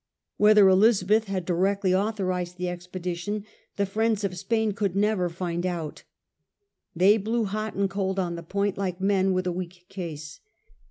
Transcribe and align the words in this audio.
Whether 0.37 0.67
Elizabeth 0.67 1.25
had 1.25 1.45
directly 1.45 1.93
authorised 1.93 2.57
the 2.57 2.69
expedition, 2.69 3.45
the 3.75 3.85
friends 3.85 4.23
of 4.23 4.35
Spain 4.35 4.71
could 4.71 4.95
never 4.95 5.29
find 5.29 5.63
out. 5.63 6.05
They 6.95 7.17
blew 7.17 7.45
hot 7.45 7.75
and 7.75 7.87
cold 7.87 8.17
on 8.17 8.33
the 8.33 8.41
point, 8.41 8.79
like 8.79 8.99
men 8.99 9.31
with 9.31 9.45
a 9.45 9.51
weak 9.51 9.85
case. 9.89 10.39